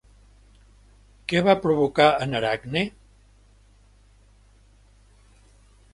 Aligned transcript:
Què 1.33 1.43
va 1.49 1.55
provocar 1.67 2.07
en 2.27 2.33
Aracne? 2.41 2.83